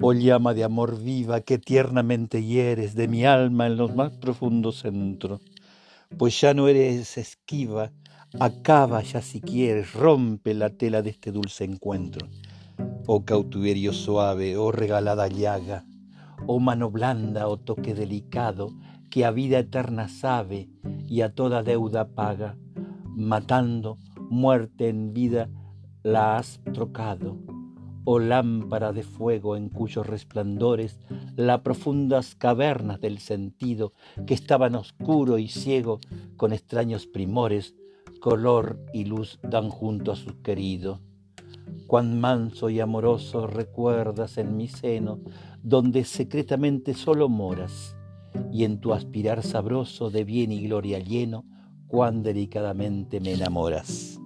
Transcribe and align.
oh 0.00 0.12
llama 0.12 0.54
de 0.54 0.64
amor 0.64 0.98
viva 0.98 1.40
que 1.40 1.58
tiernamente 1.58 2.44
hieres 2.44 2.94
de 2.94 3.08
mi 3.08 3.24
alma 3.24 3.66
en 3.66 3.76
los 3.76 3.94
más 3.94 4.12
profundos 4.12 4.80
centros, 4.80 5.40
pues 6.16 6.40
ya 6.40 6.54
no 6.54 6.68
eres 6.68 7.18
esquiva, 7.18 7.92
acaba 8.38 9.02
ya 9.02 9.20
si 9.22 9.40
quieres, 9.40 9.92
rompe 9.92 10.54
la 10.54 10.70
tela 10.70 11.02
de 11.02 11.10
este 11.10 11.32
dulce 11.32 11.64
encuentro. 11.64 12.28
Oh 13.06 13.24
cautiverio 13.24 13.92
suave, 13.92 14.56
oh 14.56 14.70
regalada 14.70 15.26
llaga, 15.28 15.84
oh 16.46 16.60
mano 16.60 16.90
blanda, 16.90 17.48
oh 17.48 17.58
toque 17.58 17.94
delicado, 17.94 18.70
que 19.10 19.24
a 19.24 19.30
vida 19.30 19.58
eterna 19.58 20.08
sabe 20.08 20.68
y 21.06 21.22
a 21.22 21.34
toda 21.34 21.62
deuda 21.62 22.08
paga, 22.14 22.56
matando 23.04 23.98
muerte 24.30 24.88
en 24.88 25.12
vida 25.12 25.48
la 26.02 26.36
has 26.36 26.60
trocado 26.72 27.47
oh 28.10 28.20
lámpara 28.20 28.94
de 28.94 29.02
fuego 29.02 29.54
en 29.54 29.68
cuyos 29.68 30.06
resplandores 30.06 30.98
las 31.36 31.60
profundas 31.60 32.34
cavernas 32.34 33.02
del 33.02 33.18
sentido 33.18 33.92
que 34.26 34.32
estaban 34.32 34.76
oscuro 34.76 35.36
y 35.36 35.48
ciego 35.48 36.00
con 36.38 36.54
extraños 36.54 37.06
primores, 37.06 37.76
color 38.18 38.82
y 38.94 39.04
luz 39.04 39.38
dan 39.42 39.68
junto 39.68 40.10
a 40.10 40.16
su 40.16 40.40
querido. 40.40 41.02
Cuán 41.86 42.18
manso 42.18 42.70
y 42.70 42.80
amoroso 42.80 43.46
recuerdas 43.46 44.38
en 44.38 44.56
mi 44.56 44.68
seno, 44.68 45.20
donde 45.62 46.04
secretamente 46.04 46.94
solo 46.94 47.28
moras, 47.28 47.94
y 48.50 48.64
en 48.64 48.80
tu 48.80 48.94
aspirar 48.94 49.42
sabroso 49.42 50.08
de 50.08 50.24
bien 50.24 50.50
y 50.50 50.62
gloria 50.62 50.98
lleno, 50.98 51.44
cuán 51.88 52.22
delicadamente 52.22 53.20
me 53.20 53.34
enamoras. 53.34 54.18